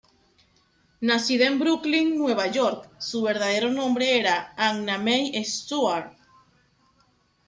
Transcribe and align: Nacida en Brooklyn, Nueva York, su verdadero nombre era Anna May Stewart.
Nacida 1.01 1.45
en 1.45 1.59
Brooklyn, 1.59 2.17
Nueva 2.17 2.47
York, 2.47 2.89
su 2.97 3.21
verdadero 3.21 3.71
nombre 3.71 4.17
era 4.17 4.51
Anna 4.57 4.97
May 4.97 5.31
Stewart. 5.45 6.17